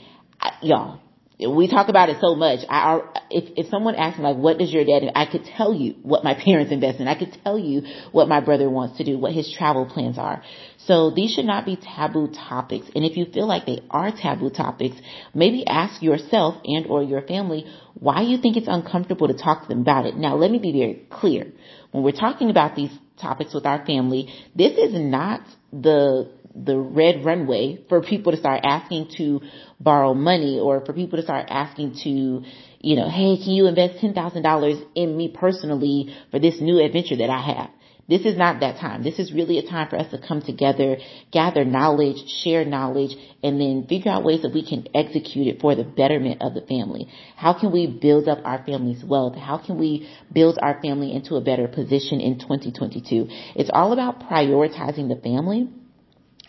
Y'all, 0.62 1.00
we 1.40 1.70
talk 1.70 1.88
about 1.88 2.10
it 2.10 2.18
so 2.20 2.36
much. 2.36 2.60
I, 2.70 3.00
if, 3.30 3.46
if 3.56 3.70
someone 3.70 3.96
asks 3.96 4.18
me 4.18 4.26
like, 4.26 4.36
what 4.36 4.58
does 4.58 4.74
your 4.74 4.84
dad? 4.84 5.10
I 5.16 5.26
could 5.26 5.46
tell 5.46 5.74
you 5.74 5.96
what 6.04 6.24
my 6.24 6.34
parents 6.46 6.72
invest 6.72 7.00
in. 7.00 7.08
I 7.08 7.18
could 7.18 7.38
tell 7.44 7.58
you 7.58 7.84
what 8.12 8.28
my 8.28 8.42
brother 8.42 8.70
wants 8.70 8.98
to 8.98 9.06
do, 9.06 9.18
what 9.18 9.32
his 9.32 9.54
travel 9.58 9.86
plans 9.86 10.18
are. 10.18 10.44
So 10.86 11.12
these 11.12 11.34
should 11.34 11.46
not 11.46 11.66
be 11.66 11.78
taboo 11.78 12.28
topics. 12.28 12.88
And 12.94 13.06
if 13.06 13.16
you 13.16 13.26
feel 13.26 13.48
like 13.48 13.66
they 13.66 13.82
are 13.90 14.12
taboo 14.12 14.50
topics, 14.50 14.98
maybe 15.34 15.66
ask 15.66 16.02
yourself 16.02 16.56
and 16.66 16.88
or 16.88 17.04
your 17.04 17.22
family 17.22 17.66
why 17.94 18.22
you 18.22 18.38
think 18.42 18.58
it's 18.58 18.68
uncomfortable 18.68 19.28
to 19.30 19.34
talk 19.34 19.62
to 19.62 19.68
them 19.70 19.82
about 19.82 20.06
it. 20.06 20.18
Now 20.18 20.36
let 20.36 20.52
me 20.52 20.60
be 20.60 20.74
very 20.74 21.06
clear. 21.10 21.52
When 21.92 22.04
we're 22.04 22.12
talking 22.12 22.50
about 22.50 22.76
these 22.76 22.92
topics 23.18 23.54
with 23.54 23.66
our 23.66 23.86
family, 23.86 24.30
this 24.56 24.78
is 24.78 24.94
not 24.94 25.42
the 25.72 26.32
the 26.56 26.78
red 26.78 27.24
runway 27.24 27.80
for 27.90 28.02
people 28.02 28.32
to 28.32 28.38
start 28.38 28.62
asking 28.64 29.10
to 29.18 29.42
borrow 29.80 30.14
money 30.14 30.60
or 30.60 30.86
for 30.86 30.94
people 30.94 31.18
to 31.18 31.24
start 31.24 31.48
asking 31.50 31.96
to, 32.04 32.44
you 32.82 32.96
know, 32.96 33.10
hey, 33.10 33.38
can 33.38 33.54
you 33.54 33.68
invest 33.68 34.04
$10,000 34.04 34.86
in 34.96 35.18
me 35.18 35.34
personally 35.34 36.16
for 36.32 36.40
this 36.40 36.60
new 36.60 36.80
adventure 36.84 37.18
that 37.18 37.30
I 37.30 37.42
have? 37.42 37.70
This 38.10 38.26
is 38.26 38.36
not 38.36 38.62
that 38.62 38.80
time. 38.80 39.04
This 39.04 39.20
is 39.20 39.32
really 39.32 39.60
a 39.60 39.70
time 39.70 39.88
for 39.88 39.96
us 39.98 40.10
to 40.10 40.18
come 40.18 40.42
together, 40.42 40.98
gather 41.32 41.64
knowledge, 41.64 42.18
share 42.44 42.66
knowledge, 42.66 43.16
and 43.44 43.62
then 43.62 43.86
figure 43.88 44.12
out 44.12 44.24
ways 44.24 44.42
that 44.42 44.52
we 44.52 44.68
can 44.68 44.88
execute 44.96 45.46
it 45.46 45.62
for 45.62 45.76
the 45.76 45.84
betterment 45.84 46.42
of 46.42 46.56
the 46.56 46.62
family. 46.62 47.08
How 47.36 47.54
can 47.54 47.72
we 47.72 47.86
build 47.86 48.28
up 48.28 48.40
our 48.44 48.64
family's 48.66 49.04
wealth? 49.04 49.36
How 49.36 49.60
can 49.60 49.78
we 49.78 50.10
build 50.34 50.58
our 50.60 50.82
family 50.82 51.14
into 51.14 51.36
a 51.36 51.42
better 51.42 51.68
position 51.68 52.20
in 52.20 52.40
2022? 52.40 53.28
It's 53.56 53.70
all 53.72 53.94
about 53.94 54.22
prioritizing 54.22 55.08
the 55.08 55.22
family 55.22 55.70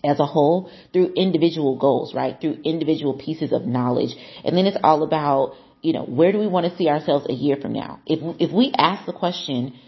as 0.05 0.19
a 0.21 0.27
whole 0.27 0.71
through 0.93 1.13
individual 1.15 1.77
goals, 1.77 2.15
right? 2.15 2.41
Through 2.41 2.59
individual 2.65 3.15
pieces 3.15 3.53
of 3.53 3.67
knowledge. 3.67 4.15
And 4.45 4.57
then 4.57 4.67
it's 4.67 4.79
all 4.83 5.03
about, 5.03 5.55
you 5.83 5.93
know, 5.93 6.05
where 6.05 6.33
do 6.33 6.39
we 6.39 6.47
want 6.47 6.67
to 6.71 6.77
see 6.77 6.89
ourselves 6.89 7.27
a 7.29 7.33
year 7.33 7.57
from 7.57 7.73
now? 7.73 8.01
If, 8.07 8.21
if 8.41 8.53
we 8.53 8.73
ask 8.77 9.07
the 9.07 9.13
question, 9.13 9.79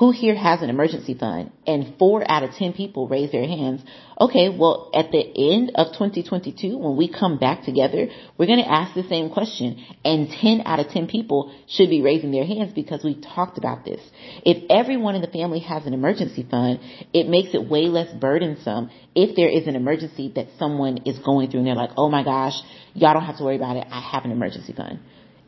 who 0.00 0.12
here 0.12 0.34
has 0.34 0.62
an 0.62 0.70
emergency 0.70 1.12
fund? 1.12 1.52
And 1.66 1.94
four 1.98 2.24
out 2.26 2.42
of 2.42 2.54
ten 2.54 2.72
people 2.72 3.06
raise 3.06 3.30
their 3.32 3.46
hands. 3.46 3.82
Okay, 4.18 4.48
well, 4.48 4.90
at 4.94 5.10
the 5.10 5.20
end 5.52 5.72
of 5.74 5.88
2022, 5.88 6.78
when 6.78 6.96
we 6.96 7.12
come 7.12 7.36
back 7.36 7.64
together, 7.64 8.08
we're 8.38 8.46
going 8.46 8.64
to 8.64 8.70
ask 8.70 8.94
the 8.94 9.06
same 9.10 9.28
question. 9.28 9.84
And 10.02 10.30
10 10.30 10.62
out 10.64 10.80
of 10.80 10.88
10 10.88 11.06
people 11.06 11.54
should 11.68 11.90
be 11.90 12.00
raising 12.00 12.32
their 12.32 12.46
hands 12.46 12.72
because 12.72 13.04
we 13.04 13.20
talked 13.20 13.58
about 13.58 13.84
this. 13.84 14.00
If 14.42 14.64
everyone 14.70 15.16
in 15.16 15.20
the 15.20 15.28
family 15.28 15.60
has 15.60 15.84
an 15.84 15.92
emergency 15.92 16.46
fund, 16.50 16.80
it 17.12 17.28
makes 17.28 17.52
it 17.52 17.68
way 17.68 17.82
less 17.82 18.10
burdensome 18.10 18.88
if 19.14 19.36
there 19.36 19.50
is 19.50 19.66
an 19.66 19.76
emergency 19.76 20.32
that 20.34 20.46
someone 20.58 21.02
is 21.04 21.18
going 21.18 21.50
through 21.50 21.60
and 21.60 21.66
they're 21.66 21.74
like, 21.74 21.90
oh 21.98 22.08
my 22.08 22.24
gosh, 22.24 22.54
y'all 22.94 23.12
don't 23.12 23.24
have 23.24 23.36
to 23.36 23.44
worry 23.44 23.56
about 23.56 23.76
it. 23.76 23.86
I 23.90 24.00
have 24.00 24.24
an 24.24 24.30
emergency 24.30 24.72
fund. 24.72 25.00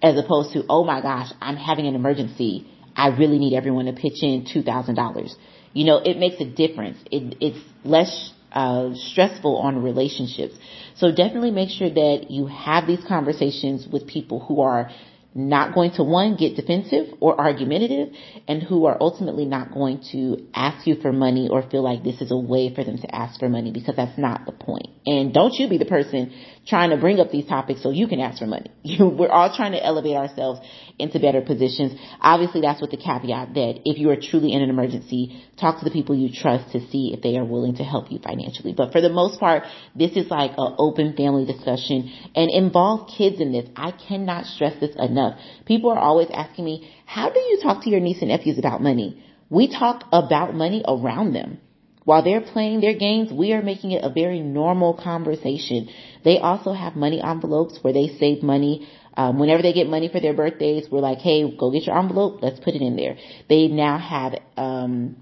As 0.02 0.18
opposed 0.18 0.52
to, 0.52 0.64
oh 0.68 0.84
my 0.84 1.00
gosh, 1.00 1.32
I'm 1.40 1.56
having 1.56 1.86
an 1.86 1.94
emergency 1.94 2.66
I 2.96 3.08
really 3.08 3.38
need 3.38 3.54
everyone 3.54 3.86
to 3.86 3.92
pitch 3.92 4.22
in 4.22 4.44
$2,000. 4.44 5.34
You 5.72 5.84
know, 5.84 5.98
it 5.98 6.18
makes 6.18 6.40
a 6.40 6.44
difference. 6.44 6.98
It, 7.10 7.36
it's 7.40 7.58
less 7.84 8.32
uh, 8.52 8.90
stressful 8.94 9.56
on 9.56 9.82
relationships. 9.82 10.54
So 10.96 11.10
definitely 11.10 11.50
make 11.50 11.70
sure 11.70 11.88
that 11.88 12.26
you 12.30 12.46
have 12.46 12.86
these 12.86 13.02
conversations 13.06 13.88
with 13.90 14.06
people 14.06 14.40
who 14.40 14.60
are 14.60 14.90
not 15.34 15.74
going 15.74 15.92
to 15.92 16.04
one, 16.04 16.36
get 16.36 16.56
defensive 16.56 17.06
or 17.20 17.40
argumentative 17.40 18.14
and 18.46 18.62
who 18.62 18.84
are 18.84 18.96
ultimately 19.00 19.46
not 19.46 19.72
going 19.72 20.02
to 20.12 20.46
ask 20.54 20.86
you 20.86 20.96
for 20.96 21.12
money 21.12 21.48
or 21.50 21.62
feel 21.70 21.82
like 21.82 22.04
this 22.04 22.20
is 22.20 22.30
a 22.30 22.36
way 22.36 22.74
for 22.74 22.84
them 22.84 22.98
to 22.98 23.14
ask 23.14 23.40
for 23.40 23.48
money 23.48 23.72
because 23.72 23.96
that's 23.96 24.18
not 24.18 24.44
the 24.44 24.52
point. 24.52 24.88
And 25.06 25.32
don't 25.32 25.54
you 25.54 25.68
be 25.68 25.78
the 25.78 25.86
person 25.86 26.32
trying 26.66 26.90
to 26.90 26.96
bring 26.96 27.18
up 27.18 27.30
these 27.30 27.46
topics 27.46 27.82
so 27.82 27.90
you 27.90 28.06
can 28.06 28.20
ask 28.20 28.38
for 28.38 28.46
money. 28.46 28.70
we're 29.00 29.28
all 29.30 29.54
trying 29.54 29.72
to 29.72 29.84
elevate 29.84 30.16
ourselves 30.16 30.60
into 30.98 31.18
better 31.18 31.40
positions. 31.40 31.98
Obviously 32.20 32.60
that's 32.60 32.80
with 32.80 32.90
the 32.90 32.96
caveat 32.96 33.54
that 33.54 33.80
if 33.84 33.98
you 33.98 34.10
are 34.10 34.16
truly 34.16 34.52
in 34.52 34.62
an 34.62 34.70
emergency, 34.70 35.44
talk 35.58 35.80
to 35.80 35.84
the 35.84 35.90
people 35.90 36.14
you 36.14 36.30
trust 36.32 36.72
to 36.72 36.80
see 36.88 37.12
if 37.12 37.22
they 37.22 37.36
are 37.36 37.44
willing 37.44 37.76
to 37.76 37.82
help 37.82 38.12
you 38.12 38.18
financially. 38.20 38.72
But 38.76 38.92
for 38.92 39.00
the 39.00 39.08
most 39.08 39.40
part, 39.40 39.64
this 39.96 40.12
is 40.12 40.30
like 40.30 40.52
an 40.56 40.74
open 40.78 41.16
family 41.16 41.46
discussion 41.46 42.12
and 42.36 42.50
involve 42.50 43.10
kids 43.16 43.40
in 43.40 43.52
this. 43.52 43.68
I 43.74 43.90
cannot 43.90 44.46
stress 44.46 44.78
this 44.80 44.94
enough. 44.96 45.38
People 45.66 45.90
are 45.90 45.98
always 45.98 46.28
asking 46.32 46.64
me, 46.64 46.92
how 47.06 47.30
do 47.30 47.40
you 47.40 47.58
talk 47.62 47.82
to 47.84 47.90
your 47.90 48.00
niece 48.00 48.18
and 48.20 48.28
nephews 48.28 48.58
about 48.58 48.80
money? 48.80 49.24
We 49.50 49.68
talk 49.68 50.04
about 50.12 50.54
money 50.54 50.84
around 50.86 51.34
them. 51.34 51.58
While 52.04 52.22
they're 52.22 52.40
playing 52.40 52.80
their 52.80 52.94
games, 52.94 53.32
we 53.32 53.52
are 53.52 53.62
making 53.62 53.92
it 53.92 54.04
a 54.04 54.10
very 54.10 54.40
normal 54.40 54.94
conversation. 54.94 55.88
They 56.24 56.38
also 56.38 56.72
have 56.72 56.96
money 56.96 57.20
envelopes 57.22 57.78
where 57.82 57.92
they 57.92 58.08
save 58.18 58.42
money. 58.42 58.88
Um, 59.16 59.38
whenever 59.38 59.62
they 59.62 59.72
get 59.72 59.88
money 59.88 60.08
for 60.08 60.20
their 60.20 60.34
birthdays, 60.34 60.88
we're 60.90 61.00
like, 61.00 61.18
hey, 61.18 61.56
go 61.56 61.70
get 61.70 61.84
your 61.84 61.98
envelope. 61.98 62.40
Let's 62.42 62.60
put 62.60 62.74
it 62.74 62.82
in 62.82 62.96
there. 62.96 63.16
They 63.48 63.68
now 63.68 63.98
have 63.98 64.34
um, 64.56 65.16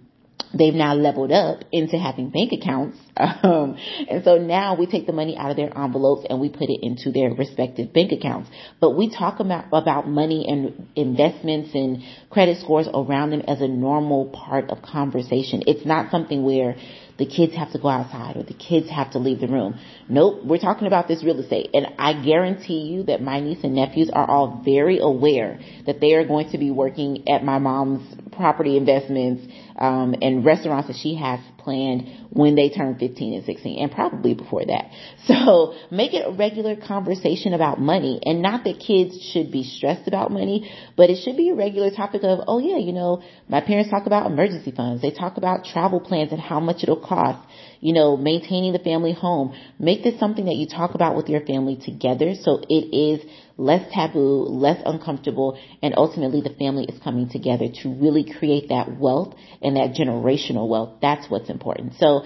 they've 0.53 0.75
now 0.75 0.95
leveled 0.95 1.33
up 1.33 1.61
into 1.73 1.99
having 1.99 2.31
bank 2.31 2.53
accounts. 2.53 2.99
Um, 3.43 3.77
and 4.09 4.25
so 4.25 4.39
now 4.39 4.77
we 4.77 4.87
take 4.87 5.07
the 5.07 5.13
money 5.13 5.37
out 5.37 5.51
of 5.51 5.57
their 5.57 5.77
envelopes 5.77 6.27
and 6.29 6.41
we 6.41 6.49
put 6.49 6.69
it 6.69 6.81
into 6.83 7.11
their 7.11 7.31
respective 7.31 7.93
bank 7.93 8.13
accounts. 8.13 8.49
But 8.81 8.97
we 8.97 9.15
talk 9.15 9.41
about, 9.41 9.67
about 9.73 10.09
money 10.09 10.47
and 10.49 10.89
investments 10.97 11.71
and 11.75 12.03
credit 12.31 12.61
scores 12.61 12.89
around 12.93 13.31
them 13.31 13.43
as 13.47 13.61
a 13.61 13.69
normal 13.69 14.27
part 14.29 14.71
of 14.71 14.83
conversation. 14.83 15.63
It's 15.67 15.85
not 15.85 16.11
something 16.11 16.45
where 16.45 16.77
the 17.21 17.27
kids 17.27 17.55
have 17.55 17.71
to 17.73 17.79
go 17.79 17.89
outside 17.89 18.37
or 18.37 18.43
the 18.43 18.55
kids 18.55 18.89
have 18.89 19.11
to 19.13 19.19
leave 19.19 19.41
the 19.41 19.47
room. 19.47 19.79
Nope, 20.09 20.41
we're 20.43 20.59
talking 20.59 20.87
about 20.87 21.07
this 21.07 21.23
real 21.23 21.39
estate. 21.39 21.69
And 21.75 21.87
I 21.99 22.15
guarantee 22.25 22.81
you 22.81 23.03
that 23.05 23.21
my 23.21 23.41
niece 23.41 23.59
and 23.63 23.75
nephews 23.75 24.11
are 24.11 24.29
all 24.29 24.63
very 24.65 24.99
aware 24.99 25.61
that 25.87 26.01
they 26.01 26.15
are 26.15 26.27
going 26.27 26.51
to 26.53 26.59
be 26.59 26.71
working 26.71 27.29
at 27.29 27.45
my 27.45 27.59
mom's 27.59 28.15
property 28.33 28.79
investments 28.79 29.53
um, 29.77 30.15
and 30.23 30.47
restaurants 30.47 30.89
that 30.89 30.97
she 30.97 31.15
has 31.17 31.41
planned 31.63 32.29
when 32.31 32.55
they 32.55 32.71
turn 32.71 32.99
15 32.99 33.35
and 33.35 33.45
16 33.45 33.83
and 33.83 33.93
probably 33.93 34.35
before 34.35 34.65
that. 34.67 34.91
So 35.31 35.75
make 35.93 36.13
it 36.13 36.27
a 36.27 36.33
regular 36.33 36.75
conversation 36.75 37.55
about 37.55 37.81
money 37.81 38.21
and 38.25 38.43
not 38.43 38.65
that 38.65 38.81
kids 38.81 39.31
should 39.33 39.53
be 39.53 39.63
stressed 39.63 40.09
about 40.09 40.33
money, 40.33 40.71
but 40.97 41.09
it 41.09 41.23
should 41.23 41.37
be 41.37 41.51
a 41.51 41.55
regular 41.55 41.91
topic 41.91 42.23
of, 42.25 42.41
oh 42.49 42.59
yeah, 42.59 42.79
you 42.79 42.93
know, 42.93 43.23
my 43.49 43.61
parents 43.61 43.91
talk 43.91 44.07
about 44.07 44.27
emergency 44.27 44.73
funds. 44.73 45.03
They 45.03 45.13
talk 45.13 45.37
about 45.37 45.65
travel 45.65 46.01
plans 46.01 46.33
and 46.33 46.41
how 46.41 46.59
much 46.59 46.83
it'll 46.83 47.01
cost 47.01 47.47
you 47.81 47.93
know, 47.95 48.17
maintaining 48.17 48.73
the 48.73 48.79
family 48.79 49.13
home. 49.13 49.55
Make 49.79 50.03
this 50.03 50.19
something 50.21 50.45
that 50.45 50.57
you 50.57 50.67
talk 50.67 50.95
about 50.95 51.17
with 51.17 51.29
your 51.29 51.41
family 51.41 51.77
together 51.77 52.35
so 52.41 52.61
it 52.69 52.95
is 52.95 53.25
less 53.57 53.91
taboo, 53.93 54.45
less 54.45 54.81
uncomfortable, 54.85 55.59
and 55.83 55.95
ultimately 55.97 56.41
the 56.41 56.55
family 56.59 56.85
is 56.85 57.01
coming 57.03 57.29
together 57.29 57.67
to 57.83 57.89
really 57.89 58.25
create 58.39 58.69
that 58.69 58.99
wealth 58.99 59.35
and 59.63 59.77
that 59.77 59.95
generational 59.95 60.69
wealth. 60.69 60.99
That's 61.03 61.29
what's 61.31 61.51
important. 61.51 61.95
So 61.99 62.23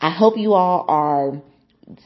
I 0.00 0.10
hope 0.10 0.36
you 0.36 0.54
all 0.54 0.84
are 0.88 1.40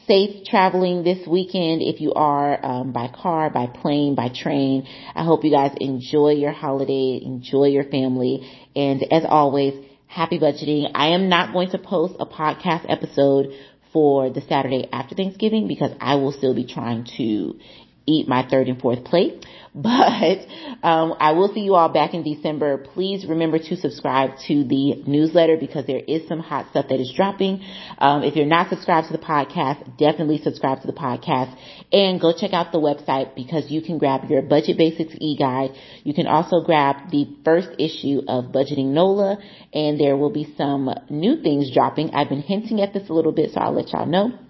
safe 0.07 0.45
traveling 0.45 1.03
this 1.03 1.27
weekend 1.27 1.81
if 1.81 2.01
you 2.01 2.13
are 2.13 2.63
um, 2.65 2.91
by 2.91 3.07
car, 3.07 3.49
by 3.49 3.67
plane, 3.67 4.15
by 4.15 4.29
train. 4.29 4.87
I 5.15 5.23
hope 5.23 5.43
you 5.43 5.51
guys 5.51 5.75
enjoy 5.79 6.31
your 6.31 6.51
holiday, 6.51 7.19
enjoy 7.23 7.65
your 7.65 7.83
family, 7.85 8.49
and 8.75 9.03
as 9.11 9.23
always, 9.27 9.73
happy 10.07 10.39
budgeting. 10.39 10.89
I 10.95 11.09
am 11.09 11.29
not 11.29 11.53
going 11.53 11.69
to 11.71 11.77
post 11.77 12.15
a 12.19 12.25
podcast 12.25 12.85
episode 12.89 13.53
for 13.93 14.29
the 14.29 14.41
Saturday 14.41 14.87
after 14.91 15.15
Thanksgiving 15.15 15.67
because 15.67 15.91
I 16.01 16.15
will 16.15 16.31
still 16.31 16.55
be 16.55 16.65
trying 16.65 17.05
to 17.17 17.59
eat 18.07 18.27
my 18.27 18.47
third 18.49 18.67
and 18.67 18.81
fourth 18.81 19.03
plate. 19.03 19.45
But 19.77 20.47
um, 20.81 21.13
I 21.19 21.33
will 21.33 21.53
see 21.53 21.59
you 21.59 21.75
all 21.75 21.89
back 21.89 22.15
in 22.15 22.23
December. 22.23 22.79
Please 22.79 23.27
remember 23.27 23.59
to 23.59 23.75
subscribe 23.75 24.31
to 24.47 24.63
the 24.63 25.03
newsletter 25.05 25.55
because 25.55 25.85
there 25.85 25.99
is 25.99 26.27
some 26.27 26.39
hot 26.39 26.71
stuff 26.71 26.87
that 26.89 26.99
is 26.99 27.13
dropping. 27.15 27.63
Um, 27.99 28.23
if 28.23 28.35
you're 28.35 28.47
not 28.47 28.69
subscribed 28.69 29.07
to 29.07 29.13
the 29.13 29.23
podcast, 29.23 29.97
definitely 29.99 30.39
subscribe 30.39 30.81
to 30.81 30.87
the 30.87 30.93
podcast 30.93 31.55
and 31.93 32.19
go 32.19 32.33
check 32.35 32.53
out 32.53 32.71
the 32.71 32.79
website 32.79 33.35
because 33.35 33.69
you 33.69 33.83
can 33.83 33.99
grab 33.99 34.27
your 34.31 34.41
budget 34.41 34.79
basics 34.79 35.13
e-guide. 35.21 35.69
You 36.03 36.15
can 36.15 36.25
also 36.25 36.61
grab 36.61 37.11
the 37.11 37.27
first 37.45 37.69
issue 37.77 38.23
of 38.27 38.45
Budgeting 38.45 38.93
NOLA 38.93 39.37
and 39.75 39.99
there 39.99 40.17
will 40.17 40.31
be 40.31 40.55
some 40.57 40.89
new 41.11 41.43
things 41.43 41.71
dropping. 41.71 42.15
I've 42.15 42.29
been 42.29 42.41
hinting 42.41 42.81
at 42.81 42.93
this 42.93 43.09
a 43.09 43.13
little 43.13 43.31
bit, 43.31 43.51
so 43.51 43.59
I'll 43.59 43.73
let 43.73 43.89
y'all 43.89 44.07
know. 44.07 44.46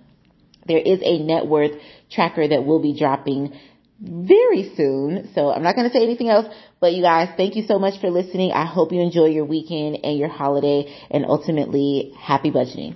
There 0.67 0.79
is 0.79 0.99
a 1.03 1.19
net 1.19 1.47
worth 1.47 1.71
tracker 2.11 2.47
that 2.47 2.65
will 2.65 2.81
be 2.81 2.97
dropping 2.97 3.57
very 3.99 4.73
soon. 4.75 5.29
So 5.33 5.51
I'm 5.51 5.63
not 5.63 5.75
going 5.75 5.89
to 5.89 5.93
say 5.93 6.03
anything 6.03 6.29
else, 6.29 6.53
but 6.79 6.93
you 6.93 7.01
guys, 7.01 7.29
thank 7.35 7.55
you 7.55 7.63
so 7.67 7.79
much 7.79 7.99
for 7.99 8.09
listening. 8.09 8.51
I 8.51 8.65
hope 8.65 8.91
you 8.91 9.01
enjoy 9.01 9.25
your 9.25 9.45
weekend 9.45 9.99
and 10.03 10.17
your 10.17 10.29
holiday 10.29 10.93
and 11.09 11.25
ultimately 11.25 12.13
happy 12.19 12.51
budgeting. 12.51 12.95